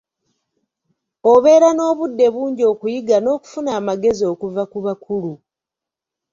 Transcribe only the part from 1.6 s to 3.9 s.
n'obudde bungi okuyiga n'okufuna